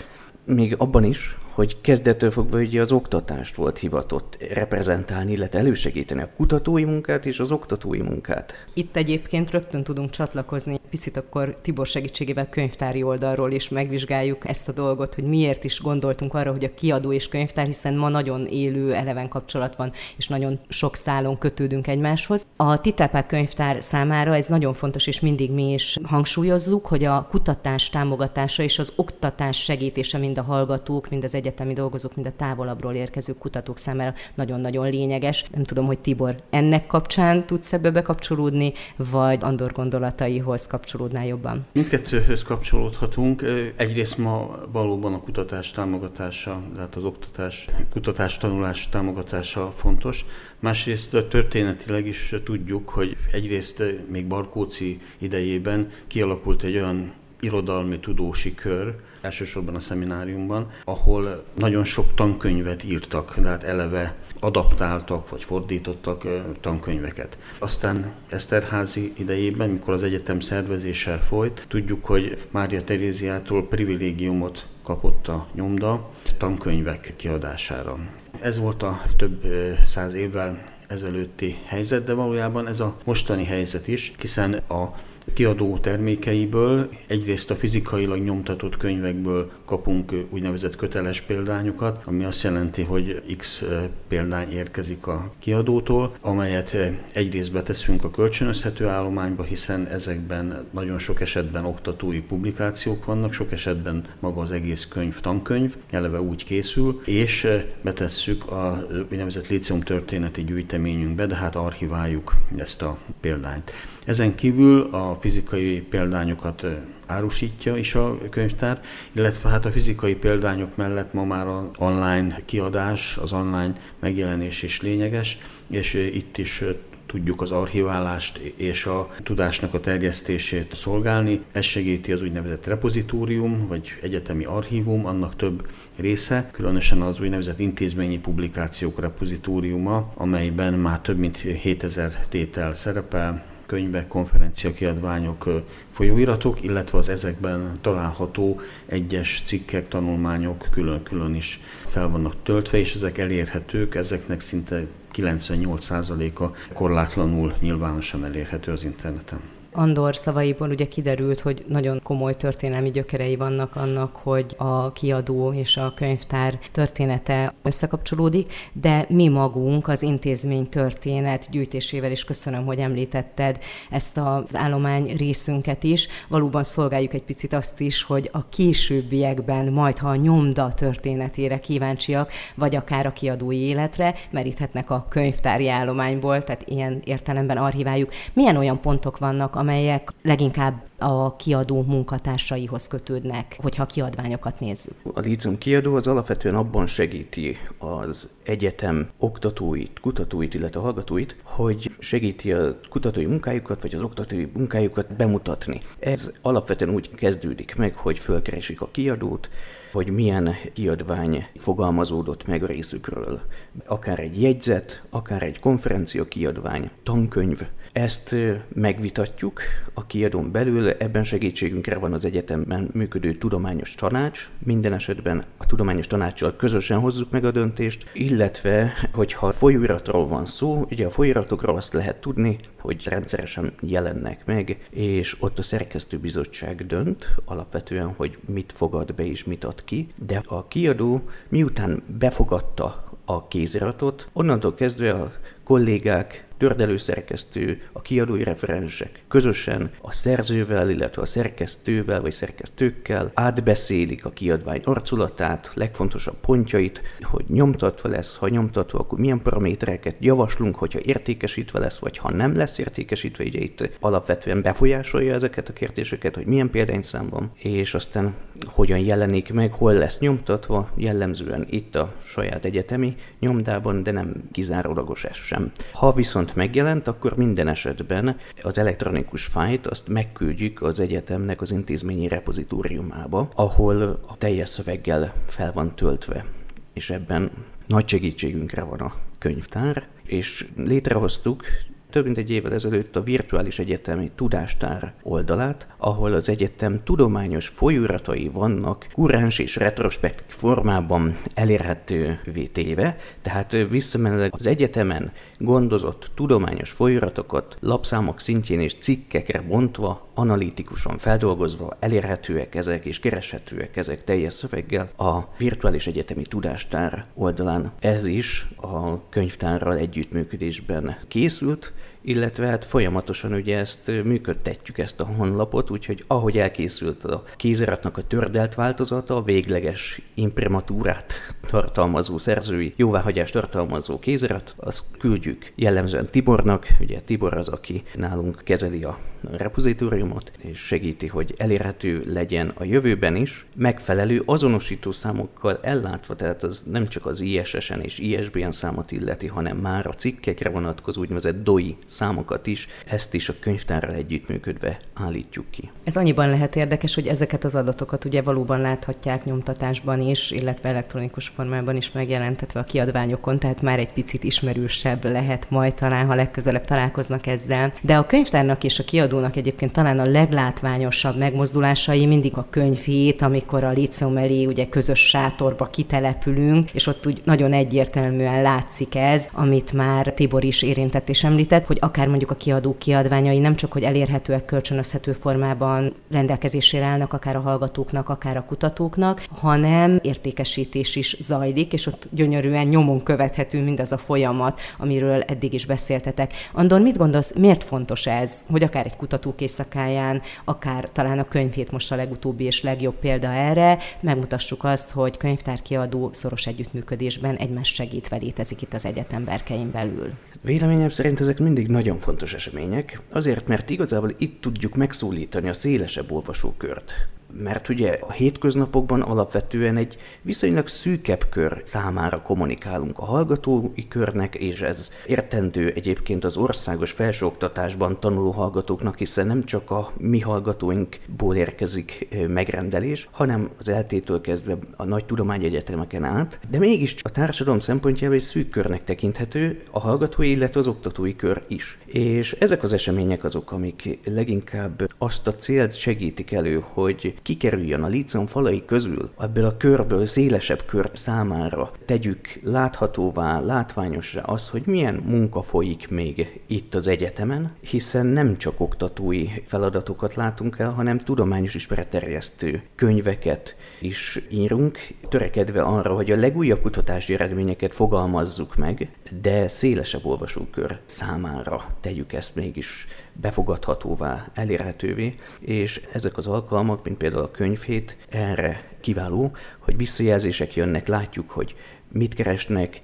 még 0.44 0.74
abban 0.78 1.04
is, 1.04 1.36
hogy 1.56 1.80
kezdettől 1.80 2.30
fogva 2.30 2.58
ugye 2.58 2.80
az 2.80 2.92
oktatást 2.92 3.54
volt 3.54 3.78
hivatott 3.78 4.36
reprezentálni, 4.52 5.32
illetve 5.32 5.58
elősegíteni 5.58 6.22
a 6.22 6.30
kutatói 6.36 6.84
munkát 6.84 7.26
és 7.26 7.40
az 7.40 7.50
oktatói 7.50 8.02
munkát. 8.02 8.52
Itt 8.74 8.96
egyébként 8.96 9.50
rögtön 9.50 9.82
tudunk 9.82 10.10
csatlakozni, 10.10 10.80
picit 10.90 11.16
akkor 11.16 11.56
Tibor 11.62 11.86
segítségével 11.86 12.48
könyvtári 12.48 13.02
oldalról 13.02 13.52
is 13.52 13.68
megvizsgáljuk 13.68 14.48
ezt 14.48 14.68
a 14.68 14.72
dolgot, 14.72 15.14
hogy 15.14 15.24
miért 15.24 15.64
is 15.64 15.80
gondoltunk 15.80 16.34
arra, 16.34 16.50
hogy 16.50 16.64
a 16.64 16.74
kiadó 16.74 17.12
és 17.12 17.28
könyvtár, 17.28 17.66
hiszen 17.66 17.94
ma 17.94 18.08
nagyon 18.08 18.46
élő, 18.46 18.94
eleven 18.94 19.28
kapcsolat 19.28 19.76
van, 19.76 19.92
és 20.16 20.28
nagyon 20.28 20.58
sok 20.68 20.96
szálon 20.96 21.38
kötődünk 21.38 21.86
egymáshoz. 21.86 22.46
A 22.56 22.80
Titepák 22.80 23.26
könyvtár 23.26 23.82
számára 23.82 24.34
ez 24.34 24.46
nagyon 24.46 24.74
fontos, 24.74 25.06
és 25.06 25.20
mindig 25.20 25.50
mi 25.50 25.72
is 25.72 25.98
hangsúlyozzuk, 26.02 26.86
hogy 26.86 27.04
a 27.04 27.26
kutatás 27.30 27.90
támogatása 27.90 28.62
és 28.62 28.78
az 28.78 28.92
oktatás 28.96 29.62
segítése 29.62 30.18
mind 30.18 30.38
a 30.38 30.42
hallgatók, 30.42 31.08
mind 31.10 31.24
az 31.24 31.34
egyetemi 31.46 31.72
dolgozók, 31.72 32.14
mind 32.14 32.26
a 32.26 32.32
távolabbról 32.36 32.94
érkező 32.94 33.32
kutatók 33.38 33.78
számára 33.78 34.14
nagyon-nagyon 34.34 34.90
lényeges. 34.90 35.44
Nem 35.52 35.64
tudom, 35.64 35.86
hogy 35.86 35.98
Tibor 35.98 36.34
ennek 36.50 36.86
kapcsán 36.86 37.46
tudsz 37.46 37.72
ebbe 37.72 37.90
bekapcsolódni, 37.90 38.72
vagy 38.96 39.38
Andor 39.42 39.72
gondolataihoz 39.72 40.66
kapcsolódnál 40.66 41.26
jobban? 41.26 41.66
Mindkettőhöz 41.72 42.42
kapcsolódhatunk. 42.42 43.44
Egyrészt 43.76 44.18
ma 44.18 44.58
valóban 44.72 45.14
a 45.14 45.20
kutatás 45.20 45.70
támogatása, 45.70 46.62
tehát 46.74 46.94
az 46.94 47.04
oktatás, 47.04 47.66
kutatás 47.90 48.38
tanulás 48.38 48.88
támogatása 48.88 49.70
fontos. 49.70 50.24
Másrészt 50.58 51.10
történetileg 51.28 52.06
is 52.06 52.34
tudjuk, 52.44 52.88
hogy 52.88 53.16
egyrészt 53.32 53.82
még 54.10 54.26
Barkóci 54.26 55.00
idejében 55.18 55.90
kialakult 56.06 56.62
egy 56.62 56.76
olyan 56.76 57.12
irodalmi 57.40 57.98
tudósi 58.00 58.54
kör, 58.54 58.94
elsősorban 59.26 59.74
a 59.74 59.80
szemináriumban, 59.80 60.70
ahol 60.84 61.44
nagyon 61.54 61.84
sok 61.84 62.14
tankönyvet 62.14 62.84
írtak, 62.84 63.34
tehát 63.34 63.62
eleve 63.62 64.14
adaptáltak 64.40 65.30
vagy 65.30 65.44
fordítottak 65.44 66.26
tankönyveket. 66.60 67.38
Aztán 67.58 68.12
Eszterházi 68.28 69.12
idejében, 69.16 69.70
mikor 69.70 69.94
az 69.94 70.02
egyetem 70.02 70.40
szervezése 70.40 71.16
folyt, 71.16 71.64
tudjuk, 71.68 72.04
hogy 72.04 72.38
Mária 72.50 72.84
Teréziától 72.84 73.68
privilégiumot 73.68 74.66
kapott 74.82 75.28
a 75.28 75.46
nyomda 75.54 76.10
tankönyvek 76.38 77.14
kiadására. 77.16 77.98
Ez 78.40 78.58
volt 78.58 78.82
a 78.82 79.02
több 79.16 79.42
száz 79.84 80.14
évvel 80.14 80.62
ezelőtti 80.88 81.56
helyzet, 81.64 82.04
de 82.04 82.12
valójában 82.12 82.68
ez 82.68 82.80
a 82.80 82.96
mostani 83.04 83.44
helyzet 83.44 83.88
is, 83.88 84.12
hiszen 84.18 84.52
a 84.54 84.94
kiadó 85.32 85.78
termékeiből, 85.78 86.88
egyrészt 87.06 87.50
a 87.50 87.54
fizikailag 87.54 88.22
nyomtatott 88.22 88.76
könyvekből 88.76 89.50
kapunk 89.64 90.12
úgynevezett 90.30 90.76
köteles 90.76 91.20
példányokat, 91.20 92.02
ami 92.04 92.24
azt 92.24 92.42
jelenti, 92.42 92.82
hogy 92.82 93.22
X 93.36 93.64
példány 94.08 94.50
érkezik 94.50 95.06
a 95.06 95.32
kiadótól, 95.38 96.14
amelyet 96.20 96.76
egyrészt 97.12 97.52
beteszünk 97.52 98.04
a 98.04 98.10
kölcsönözhető 98.10 98.86
állományba, 98.86 99.42
hiszen 99.42 99.86
ezekben 99.86 100.64
nagyon 100.70 100.98
sok 100.98 101.20
esetben 101.20 101.64
oktatói 101.64 102.20
publikációk 102.20 103.04
vannak, 103.04 103.32
sok 103.32 103.52
esetben 103.52 104.04
maga 104.20 104.40
az 104.40 104.52
egész 104.52 104.86
könyv 104.86 105.20
tankönyv, 105.20 105.76
eleve 105.90 106.20
úgy 106.20 106.44
készül, 106.44 107.00
és 107.04 107.48
betesszük 107.82 108.50
a 108.50 108.86
úgynevezett 109.10 109.48
lícium 109.48 109.80
történeti 109.80 110.44
gyűjteményünkbe, 110.44 111.26
de 111.26 111.34
hát 111.34 111.56
archiváljuk 111.56 112.34
ezt 112.56 112.82
a 112.82 112.98
példányt. 113.20 113.72
Ezen 114.04 114.34
kívül 114.34 114.80
a 114.80 115.15
fizikai 115.20 115.80
példányokat 115.80 116.66
árusítja 117.06 117.76
is 117.76 117.94
a 117.94 118.18
könyvtár, 118.30 118.80
illetve 119.12 119.48
hát 119.48 119.64
a 119.64 119.70
fizikai 119.70 120.14
példányok 120.14 120.76
mellett 120.76 121.12
ma 121.12 121.24
már 121.24 121.46
az 121.46 121.62
online 121.78 122.40
kiadás, 122.44 123.16
az 123.16 123.32
online 123.32 123.72
megjelenés 124.00 124.62
is 124.62 124.80
lényeges, 124.80 125.38
és 125.70 125.94
itt 125.94 126.38
is 126.38 126.62
tudjuk 127.06 127.40
az 127.40 127.50
archiválást 127.50 128.36
és 128.56 128.86
a 128.86 129.10
tudásnak 129.22 129.74
a 129.74 129.80
terjesztését 129.80 130.74
szolgálni. 130.74 131.40
Ez 131.52 131.64
segíti 131.64 132.12
az 132.12 132.22
úgynevezett 132.22 132.66
repozitórium, 132.66 133.66
vagy 133.68 133.98
egyetemi 134.02 134.44
archívum, 134.44 135.06
annak 135.06 135.36
több 135.36 135.68
része, 135.96 136.50
különösen 136.52 137.02
az 137.02 137.20
úgynevezett 137.20 137.58
intézményi 137.58 138.18
publikációk 138.18 139.00
repozitóriuma, 139.00 140.12
amelyben 140.14 140.74
már 140.74 141.00
több 141.00 141.18
mint 141.18 141.36
7000 141.36 142.26
tétel 142.28 142.74
szerepel, 142.74 143.55
könyvek, 143.66 144.08
konferenciakiadványok, 144.08 145.62
folyóiratok, 145.90 146.62
illetve 146.62 146.98
az 146.98 147.08
ezekben 147.08 147.78
található 147.80 148.60
egyes 148.86 149.42
cikkek, 149.44 149.88
tanulmányok 149.88 150.66
külön-külön 150.70 151.34
is 151.34 151.60
fel 151.86 152.08
vannak 152.08 152.34
töltve, 152.42 152.78
és 152.78 152.94
ezek 152.94 153.18
elérhetők, 153.18 153.94
ezeknek 153.94 154.40
szinte 154.40 154.86
98%-a 155.14 156.72
korlátlanul 156.72 157.54
nyilvánosan 157.60 158.24
elérhető 158.24 158.72
az 158.72 158.84
interneten. 158.84 159.55
Andor 159.78 160.16
szavaiból 160.16 160.70
ugye 160.70 160.88
kiderült, 160.88 161.40
hogy 161.40 161.64
nagyon 161.68 162.00
komoly 162.02 162.34
történelmi 162.34 162.90
gyökerei 162.90 163.36
vannak 163.36 163.76
annak, 163.76 164.16
hogy 164.16 164.54
a 164.58 164.92
kiadó 164.92 165.52
és 165.52 165.76
a 165.76 165.92
könyvtár 165.96 166.58
története 166.72 167.54
összekapcsolódik, 167.62 168.52
de 168.72 169.06
mi 169.08 169.28
magunk 169.28 169.88
az 169.88 170.02
intézmény 170.02 170.68
történet 170.68 171.50
gyűjtésével 171.50 172.10
is 172.10 172.24
köszönöm, 172.24 172.64
hogy 172.64 172.78
említetted 172.78 173.58
ezt 173.90 174.16
az 174.18 174.56
állomány 174.56 175.16
részünket 175.16 175.82
is. 175.82 176.08
Valóban 176.28 176.64
szolgáljuk 176.64 177.14
egy 177.14 177.22
picit 177.22 177.52
azt 177.52 177.80
is, 177.80 178.02
hogy 178.02 178.30
a 178.32 178.48
későbbiekben, 178.48 179.72
majd 179.72 179.98
ha 179.98 180.08
a 180.08 180.16
nyomda 180.16 180.68
történetére 180.68 181.60
kíváncsiak, 181.60 182.32
vagy 182.54 182.76
akár 182.76 183.06
a 183.06 183.12
kiadói 183.12 183.60
életre, 183.60 184.14
meríthetnek 184.30 184.90
a 184.90 185.06
könyvtári 185.08 185.68
állományból, 185.68 186.44
tehát 186.44 186.68
ilyen 186.68 187.00
értelemben 187.04 187.56
archiváljuk. 187.56 188.10
Milyen 188.32 188.56
olyan 188.56 188.80
pontok 188.80 189.18
vannak, 189.18 189.56
amelyek 189.66 190.12
leginkább 190.22 190.82
a 190.98 191.36
kiadó 191.36 191.82
munkatársaihoz 191.82 192.88
kötődnek, 192.88 193.56
hogyha 193.62 193.86
kiadványokat 193.86 194.60
nézzük. 194.60 194.94
A 195.14 195.20
Lícium 195.20 195.58
kiadó 195.58 195.94
az 195.94 196.06
alapvetően 196.06 196.54
abban 196.54 196.86
segíti 196.86 197.56
az 197.78 198.28
egyetem 198.44 199.08
oktatóit, 199.18 200.00
kutatóit, 200.00 200.54
illetve 200.54 200.80
hallgatóit, 200.80 201.36
hogy 201.42 201.90
segíti 201.98 202.52
a 202.52 202.78
kutatói 202.88 203.26
munkájukat, 203.26 203.82
vagy 203.82 203.94
az 203.94 204.02
oktatói 204.02 204.46
munkájukat 204.54 205.12
bemutatni. 205.12 205.80
Ez 205.98 206.32
alapvetően 206.42 206.94
úgy 206.94 207.10
kezdődik 207.10 207.76
meg, 207.76 207.94
hogy 207.94 208.18
fölkeresik 208.18 208.80
a 208.80 208.88
kiadót, 208.90 209.48
hogy 209.96 210.10
milyen 210.10 210.54
kiadvány 210.72 211.46
fogalmazódott 211.58 212.46
meg 212.46 212.62
a 212.62 212.66
részükről. 212.66 213.40
Akár 213.86 214.18
egy 214.18 214.42
jegyzet, 214.42 215.02
akár 215.10 215.42
egy 215.42 215.60
konferencia 215.60 216.24
kiadvány, 216.24 216.90
tankönyv. 217.02 217.62
Ezt 217.92 218.36
megvitatjuk 218.68 219.60
a 219.94 220.06
kiadón 220.06 220.50
belül, 220.50 220.88
ebben 220.88 221.22
segítségünkre 221.22 221.98
van 221.98 222.12
az 222.12 222.24
egyetemben 222.24 222.90
működő 222.92 223.34
tudományos 223.34 223.94
tanács. 223.94 224.48
Minden 224.58 224.92
esetben 224.92 225.44
a 225.56 225.66
tudományos 225.66 226.06
tanácssal 226.06 226.56
közösen 226.56 226.98
hozzuk 226.98 227.30
meg 227.30 227.44
a 227.44 227.50
döntést, 227.50 228.10
illetve, 228.14 228.92
hogyha 229.12 229.52
folyóiratról 229.52 230.26
van 230.26 230.46
szó, 230.46 230.86
ugye 230.90 231.06
a 231.06 231.10
folyóiratokról 231.10 231.76
azt 231.76 231.92
lehet 231.92 232.20
tudni, 232.20 232.58
hogy 232.80 233.06
rendszeresen 233.08 233.72
jelennek 233.80 234.46
meg, 234.46 234.88
és 234.90 235.36
ott 235.40 235.58
a 235.58 235.62
szerkesztőbizottság 235.62 236.86
dönt 236.86 237.34
alapvetően, 237.44 238.12
hogy 238.16 238.38
mit 238.46 238.72
fogad 238.76 239.14
be 239.14 239.26
és 239.26 239.44
mit 239.44 239.64
ad 239.64 239.84
ki, 239.86 240.08
de 240.16 240.42
a 240.46 240.68
kiadó 240.68 241.22
miután 241.48 242.02
befogadta 242.18 243.04
a 243.24 243.48
kéziratot, 243.48 244.28
onnantól 244.32 244.74
kezdve 244.74 245.12
a 245.12 245.32
kollégák 245.64 246.45
tördelőszerkesztő, 246.56 247.82
a 247.92 248.02
kiadói 248.02 248.42
referensek 248.42 249.22
közösen 249.28 249.90
a 250.00 250.12
szerzővel, 250.12 250.90
illetve 250.90 251.22
a 251.22 251.26
szerkesztővel 251.26 252.20
vagy 252.20 252.32
szerkesztőkkel 252.32 253.30
átbeszélik 253.34 254.24
a 254.24 254.30
kiadvány 254.30 254.80
arculatát, 254.84 255.70
legfontosabb 255.74 256.36
pontjait, 256.40 257.02
hogy 257.22 257.44
nyomtatva 257.48 258.08
lesz, 258.08 258.36
ha 258.36 258.48
nyomtatva, 258.48 258.98
akkor 258.98 259.18
milyen 259.18 259.42
paramétereket 259.42 260.16
javaslunk, 260.20 260.74
hogyha 260.74 261.00
értékesítve 261.02 261.78
lesz, 261.78 261.98
vagy 261.98 262.18
ha 262.18 262.32
nem 262.32 262.56
lesz 262.56 262.78
értékesítve, 262.78 263.44
ugye 263.44 263.60
itt 263.60 263.88
alapvetően 264.00 264.62
befolyásolja 264.62 265.34
ezeket 265.34 265.68
a 265.68 265.72
kérdéseket, 265.72 266.34
hogy 266.34 266.46
milyen 266.46 266.70
példányszámban, 266.70 267.50
és 267.54 267.94
aztán 267.94 268.34
hogyan 268.66 268.98
jelenik 268.98 269.52
meg, 269.52 269.72
hol 269.72 269.92
lesz 269.92 270.18
nyomtatva, 270.18 270.88
jellemzően 270.94 271.66
itt 271.70 271.94
a 271.94 272.12
saját 272.26 272.64
egyetemi 272.64 273.14
nyomdában, 273.40 274.02
de 274.02 274.10
nem 274.10 274.34
kizárólagos 274.52 275.24
ez 275.24 275.36
sem. 275.36 275.72
Ha 275.92 276.12
viszont 276.12 276.45
viszont 276.46 276.68
megjelent, 276.68 277.08
akkor 277.08 277.36
minden 277.36 277.68
esetben 277.68 278.36
az 278.62 278.78
elektronikus 278.78 279.44
fájt 279.44 279.86
azt 279.86 280.08
megküldjük 280.08 280.82
az 280.82 281.00
egyetemnek 281.00 281.60
az 281.60 281.70
intézményi 281.70 282.28
repozitóriumába, 282.28 283.48
ahol 283.54 284.20
a 284.26 284.36
teljes 284.38 284.68
szöveggel 284.68 285.32
fel 285.46 285.72
van 285.72 285.94
töltve. 285.94 286.44
És 286.92 287.10
ebben 287.10 287.50
nagy 287.86 288.08
segítségünkre 288.08 288.82
van 288.82 289.00
a 289.00 289.14
könyvtár, 289.38 290.06
és 290.24 290.66
létrehoztuk 290.76 291.64
több 292.10 292.24
mint 292.24 292.38
egy 292.38 292.50
évvel 292.50 292.72
ezelőtt 292.72 293.16
a 293.16 293.22
Virtuális 293.22 293.78
Egyetemi 293.78 294.30
Tudástár 294.34 295.14
oldalát, 295.22 295.86
ahol 295.96 296.32
az 296.32 296.48
egyetem 296.48 297.00
tudományos 297.04 297.68
folyóiratai 297.68 298.48
vannak 298.48 299.06
kuráns 299.12 299.58
és 299.58 299.76
retrospektív 299.76 300.56
formában 300.56 301.36
elérhetővé 301.54 302.66
téve, 302.66 303.16
tehát 303.42 303.76
visszamenőleg 303.90 304.50
az 304.54 304.66
egyetemen 304.66 305.32
gondozott 305.58 306.30
tudományos 306.34 306.90
folyóiratokat 306.90 307.76
lapszámok 307.80 308.40
szintjén 308.40 308.80
és 308.80 308.94
cikkekre 308.94 309.60
bontva, 309.60 310.25
analitikusan 310.38 311.18
feldolgozva 311.18 311.96
elérhetőek 312.00 312.74
ezek 312.74 313.04
és 313.04 313.20
kereshetőek 313.20 313.96
ezek 313.96 314.24
teljes 314.24 314.52
szöveggel 314.52 315.10
a 315.16 315.38
Virtuális 315.58 316.06
Egyetemi 316.06 316.42
Tudástár 316.42 317.24
oldalán. 317.34 317.92
Ez 318.00 318.26
is 318.26 318.68
a 318.76 319.28
könyvtárral 319.28 319.96
együttműködésben 319.96 321.16
készült, 321.28 321.92
illetve 322.26 322.66
hát 322.66 322.84
folyamatosan 322.84 323.52
ugye 323.52 323.78
ezt 323.78 324.06
működtetjük 324.06 324.98
ezt 324.98 325.20
a 325.20 325.24
honlapot, 325.24 325.90
úgyhogy 325.90 326.24
ahogy 326.26 326.58
elkészült 326.58 327.24
a 327.24 327.42
kéziratnak 327.56 328.16
a 328.16 328.22
tördelt 328.22 328.74
változata, 328.74 329.36
a 329.36 329.42
végleges 329.42 330.20
imprimatúrát 330.34 331.32
tartalmazó 331.70 332.38
szerzői 332.38 332.92
jóváhagyást 332.96 333.52
tartalmazó 333.52 334.18
kézirat, 334.18 334.74
azt 334.76 335.04
küldjük 335.18 335.72
jellemzően 335.74 336.26
Tibornak, 336.30 336.86
ugye 337.00 337.20
Tibor 337.20 337.56
az, 337.56 337.68
aki 337.68 338.02
nálunk 338.14 338.60
kezeli 338.64 339.04
a 339.04 339.18
repozitóriumot, 339.50 340.52
és 340.58 340.78
segíti, 340.78 341.26
hogy 341.26 341.54
elérhető 341.58 342.24
legyen 342.26 342.72
a 342.74 342.84
jövőben 342.84 343.36
is, 343.36 343.66
megfelelő 343.76 344.42
azonosító 344.44 345.12
számokkal 345.12 345.78
ellátva, 345.82 346.36
tehát 346.36 346.62
az 346.62 346.82
nem 346.90 347.08
csak 347.08 347.26
az 347.26 347.40
ISS-en 347.40 348.00
és 348.00 348.18
ISBN 348.18 348.70
számot 348.70 349.12
illeti, 349.12 349.46
hanem 349.46 349.76
már 349.76 350.06
a 350.06 350.12
cikkekre 350.12 350.70
vonatkozó 350.70 351.20
úgynevezett 351.20 351.62
DOI 351.62 351.96
számokat 352.16 352.66
is, 352.66 352.88
ezt 353.06 353.34
is 353.34 353.48
a 353.48 353.54
könyvtárral 353.60 354.14
együttműködve 354.14 354.98
állítjuk 355.14 355.70
ki. 355.70 355.90
Ez 356.04 356.16
annyiban 356.16 356.48
lehet 356.48 356.76
érdekes, 356.76 357.14
hogy 357.14 357.26
ezeket 357.26 357.64
az 357.64 357.74
adatokat 357.74 358.24
ugye 358.24 358.42
valóban 358.42 358.80
láthatják 358.80 359.44
nyomtatásban 359.44 360.20
is, 360.20 360.50
illetve 360.50 360.88
elektronikus 360.88 361.48
formában 361.48 361.96
is 361.96 362.12
megjelentetve 362.12 362.80
a 362.80 362.84
kiadványokon, 362.84 363.58
tehát 363.58 363.82
már 363.82 363.98
egy 363.98 364.12
picit 364.12 364.44
ismerősebb 364.44 365.24
lehet 365.24 365.70
majd 365.70 365.94
talán, 365.94 366.26
ha 366.26 366.34
legközelebb 366.34 366.84
találkoznak 366.84 367.46
ezzel. 367.46 367.92
De 368.00 368.16
a 368.16 368.26
könyvtárnak 368.26 368.84
és 368.84 368.98
a 368.98 369.04
kiadónak 369.04 369.56
egyébként 369.56 369.92
talán 369.92 370.18
a 370.18 370.24
leglátványosabb 370.24 371.38
megmozdulásai 371.38 372.26
mindig 372.26 372.56
a 372.56 372.66
könyvhét, 372.70 373.42
amikor 373.42 373.84
a 373.84 373.90
Líceum 373.90 374.36
elé 374.36 374.64
ugye 374.64 374.88
közös 374.88 375.28
sátorba 375.28 375.86
kitelepülünk, 375.86 376.90
és 376.90 377.06
ott 377.06 377.26
úgy 377.26 377.40
nagyon 377.44 377.72
egyértelműen 377.72 378.62
látszik 378.62 379.14
ez, 379.14 379.48
amit 379.52 379.92
már 379.92 380.32
Tibor 380.32 380.64
is 380.64 380.82
érintett 380.82 381.28
és 381.28 381.44
említett, 381.44 381.86
hogy 381.86 381.98
akár 382.06 382.28
mondjuk 382.28 382.50
a 382.50 382.54
kiadó 382.54 382.96
kiadványai 382.98 383.58
nem 383.58 383.76
csak, 383.76 383.92
hogy 383.92 384.02
elérhetőek 384.02 384.64
kölcsönözhető 384.64 385.32
formában 385.32 386.14
rendelkezésére 386.30 387.04
állnak, 387.04 387.32
akár 387.32 387.56
a 387.56 387.60
hallgatóknak, 387.60 388.28
akár 388.28 388.56
a 388.56 388.64
kutatóknak, 388.64 389.44
hanem 389.50 390.18
értékesítés 390.22 391.16
is 391.16 391.36
zajlik, 391.40 391.92
és 391.92 392.06
ott 392.06 392.28
gyönyörűen 392.30 392.86
nyomon 392.86 393.22
követhető 393.22 393.82
mindaz 393.82 394.12
a 394.12 394.18
folyamat, 394.18 394.80
amiről 394.98 395.42
eddig 395.42 395.72
is 395.72 395.86
beszéltetek. 395.86 396.52
Andor, 396.72 397.00
mit 397.00 397.16
gondolsz, 397.16 397.52
miért 397.54 397.84
fontos 397.84 398.26
ez, 398.26 398.64
hogy 398.70 398.82
akár 398.82 399.06
egy 399.06 399.16
kutatók 399.16 399.60
éjszakáján, 399.60 400.42
akár 400.64 401.08
talán 401.12 401.38
a 401.38 401.48
könyvét 401.48 401.92
most 401.92 402.12
a 402.12 402.16
legutóbbi 402.16 402.64
és 402.64 402.82
legjobb 402.82 403.14
példa 403.14 403.52
erre, 403.52 403.98
megmutassuk 404.20 404.84
azt, 404.84 405.10
hogy 405.10 405.36
könyvtárkiadó 405.36 406.30
szoros 406.32 406.66
együttműködésben 406.66 407.56
egymást 407.56 407.94
segítve 407.94 408.36
létezik 408.36 408.82
itt 408.82 408.94
az 408.94 409.06
egyetem 409.06 409.48
belül. 409.92 410.32
Véleményem 410.66 411.08
szerint 411.08 411.40
ezek 411.40 411.58
mindig 411.58 411.88
nagyon 411.96 412.18
fontos 412.18 412.54
események, 412.54 413.20
azért 413.30 413.66
mert 413.66 413.90
igazából 413.90 414.34
itt 414.38 414.60
tudjuk 414.60 414.94
megszólítani 414.94 415.68
a 415.68 415.72
szélesebb 415.72 416.32
olvasókört 416.32 417.14
mert 417.52 417.88
ugye 417.88 418.18
a 418.20 418.32
hétköznapokban 418.32 419.22
alapvetően 419.22 419.96
egy 419.96 420.16
viszonylag 420.42 420.88
szűkebb 420.88 421.48
kör 421.50 421.82
számára 421.84 422.42
kommunikálunk 422.42 423.18
a 423.18 423.24
hallgatói 423.24 424.08
körnek, 424.08 424.54
és 424.54 424.80
ez 424.80 425.10
értendő 425.26 425.92
egyébként 425.94 426.44
az 426.44 426.56
országos 426.56 427.10
felsőoktatásban 427.10 428.20
tanuló 428.20 428.50
hallgatóknak, 428.50 429.18
hiszen 429.18 429.46
nem 429.46 429.64
csak 429.64 429.90
a 429.90 430.12
mi 430.18 430.40
hallgatóinkból 430.40 431.56
érkezik 431.56 432.28
megrendelés, 432.48 433.28
hanem 433.30 433.70
az 433.78 433.88
eltétől 433.88 434.40
kezdve 434.40 434.78
a 434.96 435.04
nagy 435.04 435.24
tudományegyetemeken 435.24 436.24
át, 436.24 436.60
de 436.70 436.78
mégis 436.78 437.14
a 437.22 437.30
társadalom 437.30 437.80
szempontjából 437.80 438.36
egy 438.36 438.42
szűk 438.42 438.70
körnek 438.70 439.04
tekinthető 439.04 439.82
a 439.90 440.00
hallgatói, 440.00 440.50
illetve 440.50 440.80
az 440.80 440.86
oktatói 440.86 441.36
kör 441.36 441.62
is. 441.68 441.98
És 442.04 442.52
ezek 442.52 442.82
az 442.82 442.92
események 442.92 443.44
azok, 443.44 443.72
amik 443.72 444.18
leginkább 444.24 445.10
azt 445.18 445.46
a 445.46 445.54
célt 445.54 445.94
segítik 445.98 446.52
elő, 446.52 446.84
hogy 446.92 447.34
kikerüljön 447.42 448.02
a 448.02 448.06
líceum 448.06 448.46
falai 448.46 448.84
közül, 448.84 449.30
ebből 449.40 449.64
a 449.64 449.76
körből 449.76 450.26
szélesebb 450.26 450.84
kör 450.84 451.10
számára. 451.12 451.90
Tegyük 452.04 452.60
láthatóvá, 452.62 453.60
látványosra 453.60 454.42
az, 454.42 454.68
hogy 454.68 454.82
milyen 454.86 455.14
munka 455.14 455.62
folyik 455.62 456.08
még 456.08 456.60
itt 456.66 456.94
az 456.94 457.06
egyetemen, 457.06 457.72
hiszen 457.80 458.26
nem 458.26 458.56
csak 458.56 458.80
oktatói 458.80 459.48
feladatokat 459.66 460.34
látunk 460.34 460.78
el, 460.78 460.90
hanem 460.90 461.18
tudományos 461.18 461.74
ismeretterjesztő 461.74 462.82
könyveket 462.94 463.76
is 464.00 464.40
írunk, 464.50 464.98
törekedve 465.28 465.82
arra, 465.82 466.14
hogy 466.14 466.30
a 466.30 466.36
legújabb 466.36 466.80
kutatási 466.80 467.34
eredményeket 467.34 467.94
fogalmazzuk 467.94 468.76
meg, 468.76 469.08
de 469.42 469.68
szélesebb 469.68 470.24
olvasókör 470.24 470.98
számára 471.04 471.84
tegyük 472.00 472.32
ezt 472.32 472.54
mégis 472.54 473.06
befogadhatóvá, 473.40 474.50
elérhetővé, 474.54 475.34
és 475.60 476.00
ezek 476.12 476.36
az 476.36 476.46
alkalmak, 476.46 477.04
mint 477.04 477.16
például 477.16 477.42
a 477.42 477.50
könyvhét, 477.50 478.16
erre 478.28 478.88
kiváló, 479.00 479.52
hogy 479.78 479.96
visszajelzések 479.96 480.74
jönnek, 480.74 481.06
látjuk, 481.06 481.50
hogy 481.50 481.74
mit 482.12 482.34
keresnek, 482.34 483.00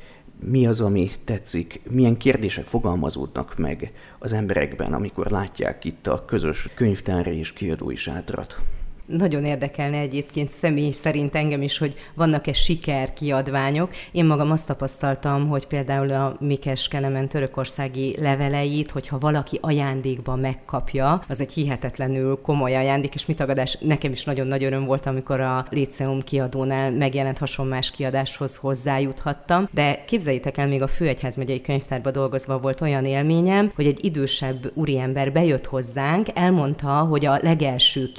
mi 0.46 0.66
az, 0.66 0.80
ami 0.80 1.10
tetszik, 1.24 1.80
milyen 1.90 2.16
kérdések 2.16 2.66
fogalmazódnak 2.66 3.56
meg 3.56 3.92
az 4.18 4.32
emberekben, 4.32 4.92
amikor 4.92 5.30
látják 5.30 5.84
itt 5.84 6.06
a 6.06 6.24
közös 6.24 6.68
könyvtári 6.74 7.38
és 7.38 7.52
kiadói 7.52 7.96
sátrat. 7.96 8.60
Nagyon 9.06 9.44
érdekelne 9.44 9.98
egyébként 9.98 10.50
személy 10.50 10.90
szerint 10.90 11.34
engem 11.34 11.62
is, 11.62 11.78
hogy 11.78 11.94
vannak-e 12.14 12.52
sikerkiadványok. 12.52 13.90
Én 14.12 14.24
magam 14.24 14.50
azt 14.50 14.66
tapasztaltam, 14.66 15.48
hogy 15.48 15.66
például 15.66 16.10
a 16.10 16.36
Mikes 16.40 16.88
Kelemen 16.88 17.28
törökországi 17.28 18.16
leveleit, 18.20 18.90
hogyha 18.90 19.18
valaki 19.18 19.58
ajándékban 19.60 20.38
megkapja, 20.38 21.24
az 21.28 21.40
egy 21.40 21.52
hihetetlenül 21.52 22.40
komoly 22.42 22.74
ajándék, 22.76 23.14
és 23.14 23.26
mitagadás 23.26 23.78
nekem 23.80 24.12
is 24.12 24.24
nagyon 24.24 24.46
nagy 24.46 24.64
öröm 24.64 24.84
volt, 24.84 25.06
amikor 25.06 25.40
a 25.40 25.66
Léceum 25.70 26.20
kiadónál 26.20 26.90
megjelent 26.90 27.38
hasonlás 27.38 27.90
kiadáshoz 27.90 28.56
hozzájuthattam. 28.56 29.68
De 29.72 30.04
képzeljétek 30.06 30.58
el, 30.58 30.66
még 30.68 30.82
a 30.82 30.86
Főegyházmegyei 30.86 31.60
könyvtárba 31.60 32.10
dolgozva 32.10 32.58
volt 32.58 32.80
olyan 32.80 33.04
élményem, 33.04 33.72
hogy 33.74 33.86
egy 33.86 34.04
idősebb 34.04 34.70
úriember 34.74 35.32
bejött 35.32 35.66
hozzánk, 35.66 36.26
elmondta, 36.34 36.90
hogy 36.90 37.26
a 37.26 37.38
legelső 37.42 38.12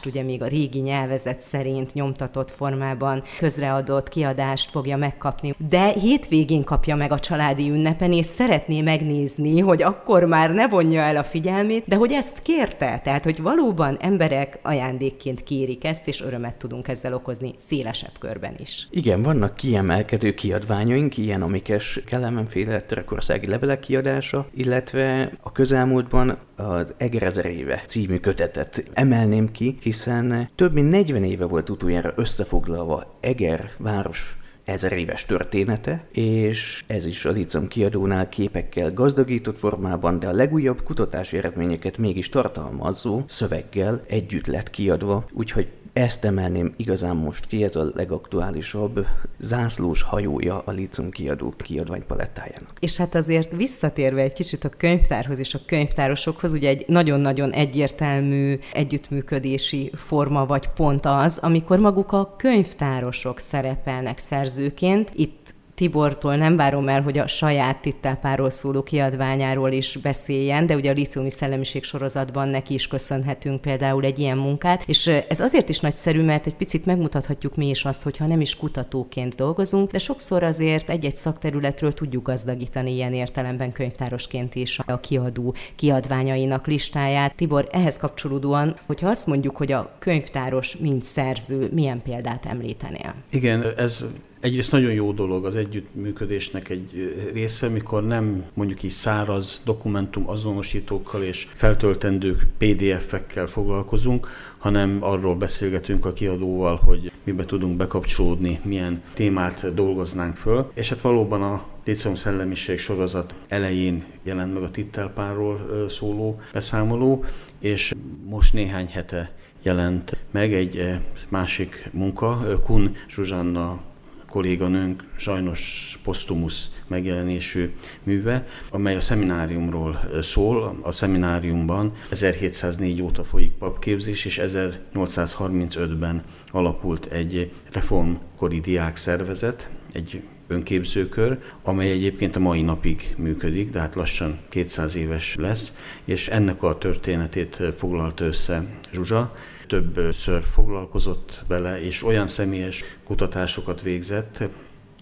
kiadást, 0.00 0.06
ugye 0.06 0.22
még 0.22 0.42
a 0.42 0.46
régi 0.46 0.80
nyelvezet 0.80 1.40
szerint 1.40 1.94
nyomtatott 1.94 2.50
formában 2.50 3.22
közreadott 3.38 4.08
kiadást 4.08 4.70
fogja 4.70 4.96
megkapni. 4.96 5.54
De 5.68 5.88
hétvégén 5.88 6.64
kapja 6.64 6.96
meg 6.96 7.12
a 7.12 7.18
családi 7.18 7.70
ünnepen, 7.70 8.12
és 8.12 8.26
szeretné 8.26 8.80
megnézni, 8.80 9.60
hogy 9.60 9.82
akkor 9.82 10.24
már 10.24 10.50
ne 10.50 10.68
vonja 10.68 11.00
el 11.00 11.16
a 11.16 11.22
figyelmét, 11.22 11.84
de 11.86 11.96
hogy 11.96 12.12
ezt 12.12 12.42
kérte, 12.42 13.00
tehát 13.04 13.24
hogy 13.24 13.42
valóban 13.42 13.96
emberek 14.00 14.58
ajándékként 14.62 15.42
kérik 15.42 15.84
ezt, 15.84 16.08
és 16.08 16.22
örömet 16.22 16.56
tudunk 16.56 16.88
ezzel 16.88 17.14
okozni 17.14 17.54
szélesebb 17.56 18.18
körben 18.18 18.54
is. 18.58 18.88
Igen, 18.90 19.22
vannak 19.22 19.54
kiemelkedő 19.54 20.34
kiadványaink, 20.34 21.16
ilyen 21.16 21.42
amikes 21.42 22.00
kellemenféle 22.06 22.80
törökországi 22.80 23.46
levelek 23.46 23.80
kiadása, 23.80 24.48
illetve 24.54 25.32
a 25.40 25.52
közelmúltban 25.52 26.38
az 26.56 26.94
Egerezer 26.96 27.46
éve 27.46 27.82
című 27.86 28.16
kötetet 28.16 28.84
emelném 28.92 29.50
ki, 29.50 29.78
hiszen 29.90 30.48
több 30.54 30.72
mint 30.72 30.90
40 30.90 31.24
éve 31.24 31.44
volt 31.44 31.70
utoljára 31.70 32.12
összefoglalva 32.16 33.18
Eger 33.20 33.70
város 33.78 34.36
ezer 34.64 34.92
éves 34.92 35.24
története, 35.24 36.06
és 36.12 36.84
ez 36.86 37.06
is 37.06 37.24
a 37.24 37.30
Licom 37.30 37.68
kiadónál 37.68 38.28
képekkel 38.28 38.92
gazdagított 38.92 39.58
formában, 39.58 40.18
de 40.18 40.28
a 40.28 40.32
legújabb 40.32 40.82
kutatási 40.82 41.36
eredményeket 41.36 41.98
mégis 41.98 42.28
tartalmazó 42.28 43.22
szöveggel 43.26 44.02
együtt 44.06 44.46
lett 44.46 44.70
kiadva, 44.70 45.24
úgyhogy 45.32 45.68
ezt 45.92 46.24
emelném 46.24 46.72
igazán 46.76 47.16
most 47.16 47.46
ki, 47.46 47.64
ez 47.64 47.76
a 47.76 47.90
legaktuálisabb 47.94 49.06
zászlós 49.38 50.02
hajója 50.02 50.62
a 50.64 50.70
Licum 50.70 51.10
kiadó 51.10 51.54
kiadvány 51.56 52.06
palettájának. 52.06 52.72
És 52.80 52.96
hát 52.96 53.14
azért 53.14 53.56
visszatérve 53.56 54.22
egy 54.22 54.32
kicsit 54.32 54.64
a 54.64 54.68
könyvtárhoz 54.68 55.38
és 55.38 55.54
a 55.54 55.60
könyvtárosokhoz, 55.66 56.52
ugye 56.52 56.68
egy 56.68 56.84
nagyon-nagyon 56.86 57.52
egyértelmű 57.52 58.58
együttműködési 58.72 59.90
forma 59.94 60.46
vagy 60.46 60.68
pont 60.68 61.06
az, 61.06 61.38
amikor 61.38 61.78
maguk 61.78 62.12
a 62.12 62.34
könyvtárosok 62.36 63.38
szerepelnek 63.38 64.18
szerzőként. 64.18 65.10
Itt 65.14 65.54
Tibortól 65.80 66.36
nem 66.36 66.56
várom 66.56 66.88
el, 66.88 67.02
hogy 67.02 67.18
a 67.18 67.26
saját 67.26 67.80
tittelpáról 67.80 68.50
szóló 68.50 68.82
kiadványáról 68.82 69.72
is 69.72 69.96
beszéljen, 69.96 70.66
de 70.66 70.74
ugye 70.74 70.90
a 70.90 70.92
Líciumi 70.92 71.30
Szellemiség 71.30 71.84
sorozatban 71.84 72.48
neki 72.48 72.74
is 72.74 72.86
köszönhetünk 72.86 73.60
például 73.60 74.04
egy 74.04 74.18
ilyen 74.18 74.36
munkát, 74.36 74.84
és 74.86 75.06
ez 75.06 75.40
azért 75.40 75.68
is 75.68 75.80
nagyszerű, 75.80 76.22
mert 76.22 76.46
egy 76.46 76.54
picit 76.54 76.86
megmutathatjuk 76.86 77.56
mi 77.56 77.68
is 77.68 77.84
azt, 77.84 78.02
hogyha 78.02 78.26
nem 78.26 78.40
is 78.40 78.56
kutatóként 78.56 79.34
dolgozunk, 79.34 79.90
de 79.90 79.98
sokszor 79.98 80.42
azért 80.42 80.90
egy-egy 80.90 81.16
szakterületről 81.16 81.92
tudjuk 81.92 82.26
gazdagítani 82.26 82.92
ilyen 82.92 83.12
értelemben 83.12 83.72
könyvtárosként 83.72 84.54
is 84.54 84.78
a 84.86 85.00
kiadó 85.00 85.54
kiadványainak 85.76 86.66
listáját. 86.66 87.34
Tibor, 87.34 87.68
ehhez 87.72 87.98
kapcsolódóan, 87.98 88.76
hogyha 88.86 89.08
azt 89.08 89.26
mondjuk, 89.26 89.56
hogy 89.56 89.72
a 89.72 89.96
könyvtáros 89.98 90.76
mint 90.76 91.04
szerző, 91.04 91.68
milyen 91.72 92.02
példát 92.02 92.46
említenél? 92.46 93.14
Igen, 93.30 93.64
ez 93.76 94.04
Egyrészt 94.40 94.72
nagyon 94.72 94.92
jó 94.92 95.12
dolog 95.12 95.44
az 95.44 95.56
együttműködésnek 95.56 96.68
egy 96.68 97.14
része, 97.32 97.68
mikor 97.68 98.06
nem 98.06 98.44
mondjuk 98.54 98.82
így 98.82 98.90
száraz 98.90 99.62
dokumentum 99.64 100.28
azonosítókkal 100.28 101.22
és 101.22 101.46
feltöltendő 101.54 102.38
PDF-ekkel 102.58 103.46
foglalkozunk, 103.46 104.28
hanem 104.58 104.98
arról 105.00 105.34
beszélgetünk 105.34 106.04
a 106.06 106.12
kiadóval, 106.12 106.76
hogy 106.76 107.12
mibe 107.24 107.44
tudunk 107.44 107.76
bekapcsolódni, 107.76 108.60
milyen 108.64 109.02
témát 109.14 109.74
dolgoznánk 109.74 110.36
föl. 110.36 110.70
És 110.74 110.88
hát 110.88 111.00
valóban 111.00 111.42
a 111.42 111.64
Létszom 111.84 112.14
Szellemiség 112.14 112.78
sorozat 112.78 113.34
elején 113.48 114.04
jelent 114.22 114.54
meg 114.54 114.62
a 114.62 114.70
Tittelpárról 114.70 115.86
szóló 115.88 116.40
beszámoló, 116.52 117.24
és 117.58 117.94
most 118.24 118.52
néhány 118.52 118.86
hete 118.86 119.32
jelent 119.62 120.16
meg 120.30 120.54
egy 120.54 121.00
másik 121.28 121.88
munka, 121.92 122.60
Kun 122.64 122.96
Zsuzsanna 123.08 123.88
kolléganőnk 124.30 125.04
sajnos 125.16 125.98
posztumusz 126.04 126.70
megjelenésű 126.86 127.74
műve, 128.02 128.46
amely 128.70 128.96
a 128.96 129.00
szemináriumról 129.00 130.00
szól. 130.20 130.78
A 130.82 130.92
szemináriumban 130.92 131.92
1704 132.10 133.02
óta 133.02 133.24
folyik 133.24 133.52
papképzés, 133.52 134.24
és 134.24 134.40
1835-ben 134.44 136.22
alakult 136.50 137.06
egy 137.06 137.52
reformkori 137.72 138.60
diák 138.60 138.96
szervezet, 138.96 139.70
egy 139.92 140.22
önképzőkör, 140.46 141.38
amely 141.62 141.90
egyébként 141.90 142.36
a 142.36 142.40
mai 142.40 142.62
napig 142.62 143.14
működik, 143.16 143.70
de 143.70 143.80
hát 143.80 143.94
lassan 143.94 144.38
200 144.48 144.96
éves 144.96 145.34
lesz, 145.38 145.76
és 146.04 146.28
ennek 146.28 146.62
a 146.62 146.78
történetét 146.78 147.62
foglalta 147.76 148.24
össze 148.24 148.64
Zsuzsa. 148.92 149.34
Többször 149.70 150.42
foglalkozott 150.44 151.44
vele, 151.46 151.82
és 151.82 152.02
olyan 152.02 152.26
személyes 152.26 152.84
kutatásokat 153.04 153.82
végzett 153.82 154.42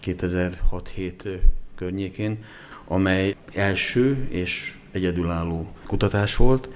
2006-7 0.01 1.39
környékén, 1.75 2.43
amely 2.87 3.35
első 3.53 4.27
és 4.29 4.75
egyedülálló 4.91 5.73
kutatás 5.87 6.35
volt, 6.35 6.69